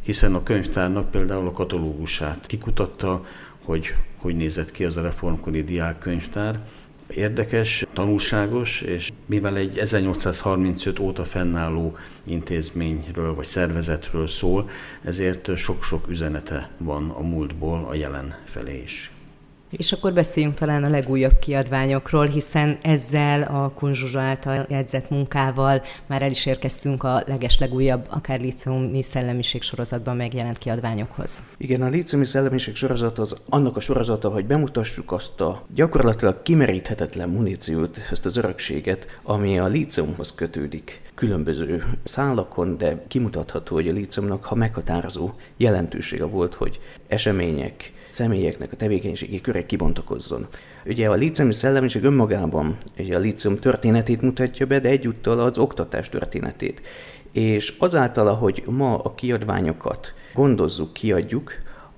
hiszen 0.00 0.34
a 0.34 0.42
könyvtárnak 0.42 1.10
például 1.10 1.46
a 1.46 1.52
katalógusát 1.52 2.46
kikutatta, 2.46 3.24
hogy 3.64 3.94
hogy 4.16 4.36
nézett 4.36 4.70
ki 4.70 4.84
az 4.84 4.96
a 4.96 5.02
reformkori 5.02 5.64
diákkönyvtár, 5.64 6.60
Érdekes, 7.08 7.86
tanulságos, 7.92 8.80
és 8.80 9.12
mivel 9.26 9.56
egy 9.56 9.78
1835 9.78 10.98
óta 10.98 11.24
fennálló 11.24 11.96
intézményről 12.24 13.34
vagy 13.34 13.44
szervezetről 13.44 14.26
szól, 14.26 14.68
ezért 15.02 15.56
sok-sok 15.56 16.08
üzenete 16.08 16.70
van 16.78 17.10
a 17.10 17.20
múltból 17.20 17.86
a 17.88 17.94
jelen 17.94 18.34
felé 18.44 18.82
is. 18.82 19.10
És 19.70 19.92
akkor 19.92 20.12
beszéljünk 20.12 20.54
talán 20.54 20.84
a 20.84 20.88
legújabb 20.88 21.38
kiadványokról, 21.38 22.26
hiszen 22.26 22.78
ezzel 22.82 23.42
a 23.42 23.72
Kunzsuzsa 23.74 24.20
által 24.20 24.66
jegyzett 24.68 25.10
munkával 25.10 25.82
már 26.06 26.22
el 26.22 26.30
is 26.30 26.46
érkeztünk 26.46 27.02
a 27.02 27.22
leges-legújabb, 27.26 28.06
akár 28.08 28.40
líceumi 28.40 29.02
szellemiség 29.02 29.62
sorozatban 29.62 30.16
megjelent 30.16 30.58
kiadványokhoz. 30.58 31.42
Igen, 31.56 31.82
a 31.82 31.88
líceumi 31.88 32.26
szellemiség 32.26 32.76
sorozat 32.76 33.18
az 33.18 33.40
annak 33.48 33.76
a 33.76 33.80
sorozata, 33.80 34.28
hogy 34.28 34.46
bemutassuk 34.46 35.12
azt 35.12 35.40
a 35.40 35.62
gyakorlatilag 35.74 36.42
kimeríthetetlen 36.42 37.28
muníciót, 37.28 37.98
ezt 38.10 38.26
az 38.26 38.36
örökséget, 38.36 39.18
ami 39.22 39.58
a 39.58 39.66
líceumhoz 39.66 40.34
kötődik 40.34 41.00
különböző 41.14 41.84
szálakon, 42.04 42.78
de 42.78 43.04
kimutatható, 43.08 43.74
hogy 43.74 43.88
a 43.88 43.92
líceumnak 43.92 44.44
ha 44.44 44.54
meghatározó 44.54 45.30
jelentősége 45.56 46.24
volt, 46.24 46.54
hogy 46.54 46.80
események, 47.08 47.92
személyeknek 48.16 48.72
a 48.72 48.76
tevékenységi 48.76 49.40
köre 49.40 49.66
kibontakozzon. 49.66 50.46
Ugye 50.86 51.08
a 51.08 51.14
líceumi 51.14 51.52
szellemiség 51.52 52.04
önmagában 52.04 52.76
ugye 52.98 53.16
a 53.16 53.18
líceum 53.18 53.56
történetét 53.56 54.22
mutatja 54.22 54.66
be, 54.66 54.80
de 54.80 54.88
egyúttal 54.88 55.40
az 55.40 55.58
oktatás 55.58 56.08
történetét. 56.08 56.80
És 57.32 57.74
azáltal, 57.78 58.28
ahogy 58.28 58.62
ma 58.66 58.98
a 58.98 59.14
kiadványokat 59.14 60.14
gondozzuk, 60.34 60.92
kiadjuk, 60.92 61.52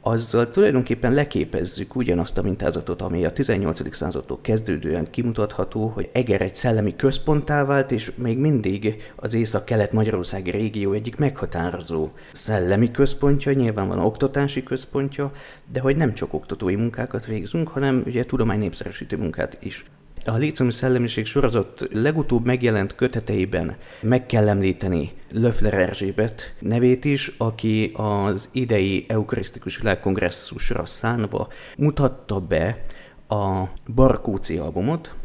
azzal 0.09 0.51
tulajdonképpen 0.51 1.13
leképezzük 1.13 1.97
ugyanazt 1.97 2.39
a 2.39 2.43
mintázatot, 2.43 3.03
ami 3.03 3.25
a 3.25 3.33
18. 3.33 3.95
századtól 3.95 4.39
kezdődően 4.41 5.11
kimutatható, 5.11 5.87
hogy 5.87 6.09
Eger 6.13 6.41
egy 6.41 6.55
szellemi 6.55 6.97
központtá 6.97 7.65
vált, 7.65 7.91
és 7.93 8.13
még 8.15 8.39
mindig 8.39 9.13
az 9.17 9.35
észak-kelet-magyarországi 9.35 10.51
régió 10.51 10.93
egyik 10.93 11.17
meghatározó 11.17 12.09
szellemi 12.33 12.91
központja, 12.91 13.53
nyilván 13.53 13.89
van 13.89 13.99
oktatási 13.99 14.63
központja, 14.63 15.33
de 15.73 15.81
hogy 15.81 15.97
nem 15.97 16.15
csak 16.15 16.35
oktatói 16.35 16.75
munkákat 16.75 17.27
végzünk, 17.27 17.69
hanem 17.69 18.03
ugye 18.07 18.25
tudomány 18.25 18.59
népszerűsítő 18.59 19.17
munkát 19.17 19.57
is. 19.61 19.85
A 20.25 20.37
Léciumi 20.37 20.73
Szellemiség 20.73 21.27
sorozat 21.27 21.89
legutóbb 21.93 22.45
megjelent 22.45 22.95
köteteiben 22.95 23.77
meg 24.01 24.27
kell 24.27 24.49
említeni 24.49 25.13
Löffler 25.31 25.75
Erzsébet 25.75 26.55
nevét 26.59 27.05
is, 27.05 27.33
aki 27.37 27.93
az 27.95 28.49
idei 28.53 29.05
Eukarisztikus 29.09 29.79
Világkongresszusra 29.79 30.87
szánva 30.87 31.49
mutatta 31.77 32.41
be 32.41 32.85
a 33.29 33.63
Barkóci 33.95 34.57
albumot, 34.57 35.17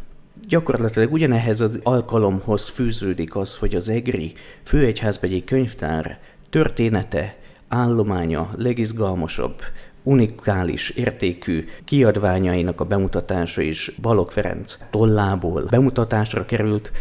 Gyakorlatilag 0.47 1.13
ugyanehhez 1.13 1.61
az 1.61 1.79
alkalomhoz 1.83 2.63
fűződik 2.63 3.35
az, 3.35 3.57
hogy 3.57 3.75
az 3.75 3.89
EGRI 3.89 4.33
főegyházbegyi 4.63 5.43
könyvtár 5.43 6.19
története, 6.49 7.37
állománya 7.67 8.49
legizgalmasabb 8.57 9.61
unikális 10.03 10.89
értékű 10.89 11.65
kiadványainak 11.85 12.81
a 12.81 12.85
bemutatása 12.85 13.61
is 13.61 13.91
Balog 14.01 14.31
Ferenc 14.31 14.77
tollából 14.91 15.63
bemutatásra 15.69 16.45
került, 16.45 16.91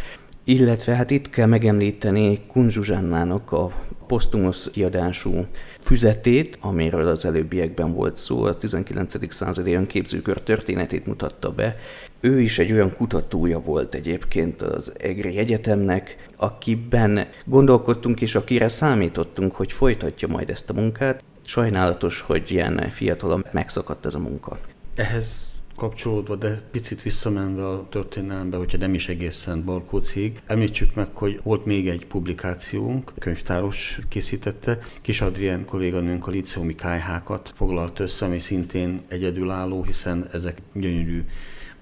illetve 0.44 0.94
hát 0.94 1.10
itt 1.10 1.30
kell 1.30 1.46
megemlíteni 1.46 2.40
Kunzsuzsánnának 2.46 3.52
a 3.52 3.70
posztumusz 4.06 4.70
kiadású 4.72 5.46
füzetét, 5.80 6.58
amiről 6.60 7.08
az 7.08 7.24
előbbiekben 7.24 7.92
volt 7.92 8.18
szó, 8.18 8.42
a 8.42 8.58
19. 8.58 9.34
századi 9.34 9.74
önképzőkör 9.74 10.40
történetét 10.40 11.06
mutatta 11.06 11.50
be. 11.50 11.76
Ő 12.20 12.40
is 12.40 12.58
egy 12.58 12.72
olyan 12.72 12.96
kutatója 12.96 13.58
volt 13.58 13.94
egyébként 13.94 14.62
az 14.62 14.92
EGRI 14.98 15.38
Egyetemnek, 15.38 16.30
akiben 16.36 17.28
gondolkodtunk 17.44 18.20
és 18.20 18.34
akire 18.34 18.68
számítottunk, 18.68 19.54
hogy 19.54 19.72
folytatja 19.72 20.28
majd 20.28 20.50
ezt 20.50 20.70
a 20.70 20.72
munkát. 20.72 21.22
Sajnálatos, 21.44 22.20
hogy 22.20 22.50
ilyen 22.50 22.90
fiatalon 22.90 23.44
megszakadt 23.52 24.06
ez 24.06 24.14
a 24.14 24.18
munka. 24.18 24.58
Ehhez 24.94 25.52
kapcsolódva, 25.76 26.36
de 26.36 26.62
picit 26.70 27.02
visszamenve 27.02 27.68
a 27.68 27.86
történelembe, 27.88 28.56
hogyha 28.56 28.78
nem 28.78 28.94
is 28.94 29.08
egészen 29.08 29.64
Balkócig, 29.64 30.42
említsük 30.46 30.94
meg, 30.94 31.08
hogy 31.12 31.40
volt 31.42 31.64
még 31.64 31.88
egy 31.88 32.06
publikációnk, 32.06 33.12
könyvtáros 33.18 34.00
készítette, 34.08 34.78
Kis 35.00 35.20
Adrien 35.20 35.64
kolléganőnk 35.64 36.26
a 36.26 36.30
liceumi 36.30 36.74
kájhákat 36.74 37.52
foglalt 37.54 37.98
össze, 37.98 38.24
ami 38.24 38.38
szintén 38.38 39.02
egyedülálló, 39.08 39.82
hiszen 39.82 40.28
ezek 40.32 40.58
gyönyörű 40.72 41.24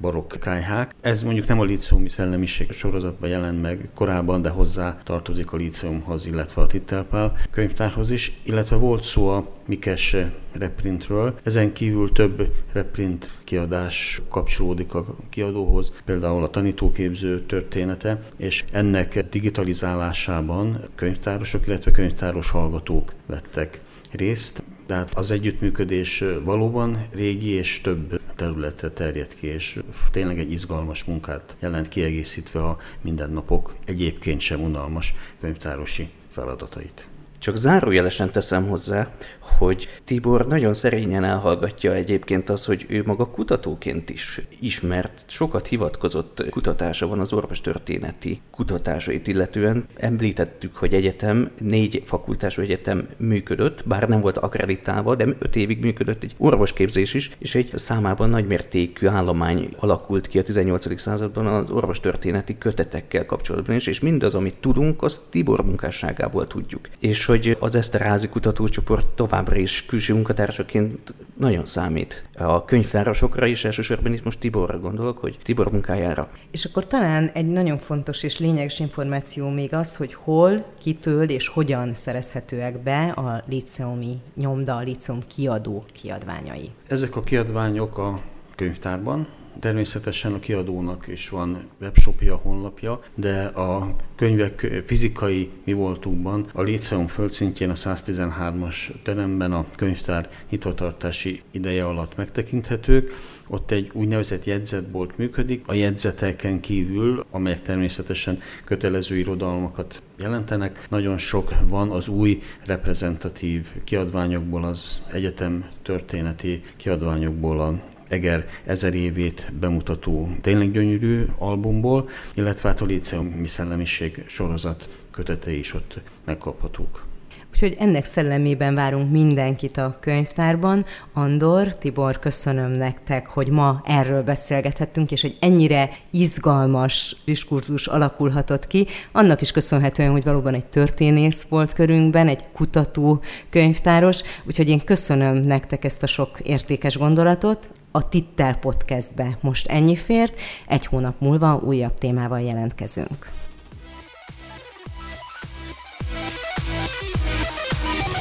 barokk 0.01 0.35
kájhák. 0.41 0.95
Ez 1.01 1.23
mondjuk 1.23 1.47
nem 1.47 1.61
a 1.61 1.65
líceumi 1.65 2.09
szellemiség 2.09 2.73
sorozatban 2.73 3.29
jelent 3.29 3.63
meg 3.63 3.89
korábban, 3.95 4.43
de 4.43 4.49
hozzá 4.49 4.99
tartozik 5.05 5.53
a 5.53 5.57
líceumhoz, 5.57 6.27
illetve 6.27 6.63
a 6.63 6.67
Tittelpál 6.67 7.37
könyvtárhoz 7.51 8.11
is, 8.11 8.41
illetve 8.43 8.77
volt 8.77 9.03
szó 9.03 9.29
a 9.29 9.53
Mikes 9.67 10.17
reprintről. 10.53 11.35
Ezen 11.43 11.73
kívül 11.73 12.13
több 12.13 12.53
reprint 12.73 13.31
kiadás 13.45 14.23
kapcsolódik 14.29 14.95
a 14.95 15.17
kiadóhoz, 15.29 15.93
például 16.05 16.43
a 16.43 16.51
tanítóképző 16.51 17.41
története, 17.41 18.23
és 18.37 18.65
ennek 18.73 19.29
digitalizálásában 19.29 20.89
könyvtárosok, 20.95 21.67
illetve 21.67 21.91
könyvtáros 21.91 22.51
hallgatók 22.51 23.13
vettek 23.27 23.81
részt. 24.11 24.63
Tehát 24.91 25.15
az 25.15 25.31
együttműködés 25.31 26.25
valóban 26.45 27.07
régi 27.13 27.49
és 27.49 27.81
több 27.81 28.21
területre 28.37 28.91
terjed 28.91 29.35
ki, 29.35 29.47
és 29.47 29.79
tényleg 30.11 30.39
egy 30.39 30.53
izgalmas 30.53 31.05
munkát 31.05 31.57
jelent 31.61 31.89
kiegészítve 31.89 32.65
a 32.65 32.79
mindennapok 33.01 33.75
egyébként 33.85 34.41
sem 34.41 34.63
unalmas 34.63 35.15
könyvtárosi 35.41 36.09
feladatait. 36.29 37.10
Csak 37.41 37.57
zárójelesen 37.57 38.31
teszem 38.31 38.69
hozzá, 38.69 39.11
hogy 39.59 39.89
Tibor 40.05 40.47
nagyon 40.47 40.75
szerényen 40.75 41.25
elhallgatja 41.25 41.95
egyébként 41.95 42.51
az, 42.51 42.65
hogy 42.65 42.87
ő 42.89 43.03
maga 43.07 43.31
kutatóként 43.31 44.11
is 44.11 44.41
ismert, 44.61 45.25
sokat 45.27 45.67
hivatkozott 45.67 46.45
kutatása 46.51 47.07
van 47.07 47.21
az 47.21 47.33
orvostörténeti 47.33 48.41
kutatásait 48.51 49.27
illetően. 49.27 49.85
Említettük, 49.97 50.77
hogy 50.77 50.95
egyetem, 50.95 51.51
négy 51.59 52.03
fakultású 52.07 52.63
egyetem 52.63 53.09
működött, 53.17 53.87
bár 53.87 54.09
nem 54.09 54.21
volt 54.21 54.39
akreditálva, 54.39 55.15
de 55.15 55.27
öt 55.39 55.57
évig 55.57 55.81
működött 55.81 56.23
egy 56.23 56.35
orvosképzés 56.39 57.15
is, 57.15 57.31
és 57.39 57.55
egy 57.55 57.73
számában 57.75 58.31
nagymértékű 58.31 59.07
állomány 59.07 59.69
alakult 59.79 60.27
ki 60.29 60.39
a 60.39 60.43
18. 60.43 61.01
században 61.01 61.47
az 61.47 61.71
orvostörténeti 61.71 62.59
kötetekkel 62.59 63.27
kapcsolatban 63.27 63.77
is, 63.77 63.87
és 63.87 64.01
mindaz, 64.01 64.35
amit 64.35 64.57
tudunk, 64.61 65.03
azt 65.03 65.23
Tibor 65.31 65.65
munkásságából 65.65 66.47
tudjuk. 66.47 66.89
És 66.99 67.30
hogy 67.31 67.57
az 67.61 67.75
Eszterházi 67.75 68.29
kutatócsoport 68.29 69.07
tovább 69.07 69.39
továbbra 69.41 69.61
is 69.61 69.87
külső 69.87 70.15
munkatársaként 70.15 71.15
nagyon 71.39 71.65
számít. 71.65 72.25
A 72.39 72.65
könyvtárosokra 72.65 73.47
is, 73.47 73.65
elsősorban 73.65 74.13
itt 74.13 74.25
most 74.25 74.39
Tiborra 74.39 74.79
gondolok, 74.79 75.19
hogy 75.19 75.39
Tibor 75.43 75.71
munkájára. 75.71 76.31
És 76.51 76.65
akkor 76.65 76.87
talán 76.87 77.31
egy 77.35 77.47
nagyon 77.47 77.79
fontos 77.79 78.23
és 78.23 78.39
lényeges 78.39 78.81
információ 78.81 79.49
még 79.49 79.75
az, 79.75 79.97
hogy 79.97 80.15
hol, 80.15 80.65
kitől 80.83 81.31
és 81.31 81.49
hogyan 81.49 81.95
szerezhetőek 81.95 82.83
be 82.83 83.09
a 83.09 83.45
liceumi 83.49 84.17
nyomda, 84.37 84.77
a 84.77 84.81
liceum 84.81 85.21
kiadó 85.27 85.85
kiadványai. 85.93 86.71
Ezek 86.89 87.17
a 87.17 87.23
kiadványok 87.23 87.99
a 87.99 88.15
könyvtárban, 88.57 89.27
Természetesen 89.61 90.33
a 90.33 90.39
kiadónak 90.39 91.07
is 91.07 91.29
van 91.29 91.69
webshopja, 91.81 92.37
honlapja, 92.37 93.01
de 93.15 93.45
a 93.45 93.97
könyvek 94.17 94.83
fizikai 94.87 95.51
mi 95.65 95.73
voltunkban 95.73 96.47
a 96.53 96.63
Léceum 96.63 97.07
földszintjén 97.07 97.71
a 97.71 97.75
113-as 97.75 98.75
teremben 99.03 99.53
a 99.53 99.67
könyvtár 99.77 100.31
nyitvatartási 100.51 101.43
ideje 101.51 101.87
alatt 101.87 102.17
megtekinthetők. 102.17 103.13
Ott 103.49 103.71
egy 103.71 103.91
úgynevezett 103.93 104.45
jegyzetbolt 104.45 105.19
működik. 105.19 105.65
A 105.67 105.75
jegyzeteken 105.75 106.61
kívül, 106.61 107.25
amelyek 107.31 107.63
természetesen 107.63 108.39
kötelező 108.65 109.17
irodalmakat 109.17 110.03
jelentenek, 110.19 110.87
nagyon 110.91 111.19
sok 111.19 111.53
van 111.69 111.91
az 111.91 112.09
új 112.09 112.43
reprezentatív 112.67 113.67
kiadványokból, 113.85 114.65
az 114.65 115.03
egyetem 115.13 115.69
történeti 115.83 116.63
kiadványokból 116.77 117.61
a 117.61 117.81
Eger 118.11 118.47
ezer 118.67 118.95
évét 118.95 119.53
bemutató 119.61 120.29
tényleg 120.41 120.71
gyönyörű 120.71 121.25
albumból, 121.39 122.09
illetve 122.35 122.69
hát 122.69 122.81
a 122.81 122.85
Líceumi 122.85 123.47
Szellemiség 123.47 124.25
sorozat 124.27 124.89
kötetei 125.11 125.59
is 125.59 125.75
ott 125.75 126.01
megkaphatók. 126.25 127.09
Úgyhogy 127.53 127.77
ennek 127.79 128.05
szellemében 128.05 128.75
várunk 128.75 129.11
mindenkit 129.11 129.77
a 129.77 129.97
könyvtárban. 130.01 130.85
Andor, 131.13 131.77
Tibor, 131.77 132.19
köszönöm 132.19 132.71
nektek, 132.71 133.27
hogy 133.27 133.49
ma 133.49 133.83
erről 133.85 134.23
beszélgethettünk, 134.23 135.11
és 135.11 135.23
egy 135.23 135.37
ennyire 135.41 135.91
izgalmas 136.11 137.17
diskurzus 137.25 137.87
alakulhatott 137.87 138.67
ki. 138.67 138.87
Annak 139.13 139.41
is 139.41 139.51
köszönhetően, 139.51 140.11
hogy 140.11 140.25
valóban 140.25 140.55
egy 140.55 140.67
történész 140.67 141.43
volt 141.43 141.73
körünkben, 141.73 142.29
egy 142.29 142.45
kutató 142.53 143.23
könyvtáros, 143.51 144.23
úgyhogy 144.45 144.69
én 144.69 144.85
köszönöm 144.85 145.37
nektek 145.37 145.85
ezt 145.85 146.03
a 146.03 146.07
sok 146.07 146.41
értékes 146.41 146.99
gondolatot. 146.99 147.73
A 147.93 148.09
Titter 148.09 148.59
podcastbe 148.59 149.39
most 149.41 149.67
ennyi 149.67 149.97
fért, 149.97 150.41
egy 150.67 150.87
hónap 150.87 151.21
múlva 151.21 151.61
újabb 151.65 151.99
témával 151.99 152.41
jelentkezünk. 152.41 153.31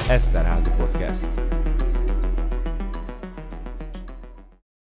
Eszterházi 0.09 0.69
Podcast. 0.77 1.58